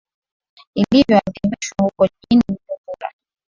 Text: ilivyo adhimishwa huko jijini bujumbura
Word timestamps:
ilivyo 0.75 1.17
adhimishwa 1.17 1.83
huko 1.83 2.07
jijini 2.07 2.43
bujumbura 2.47 3.09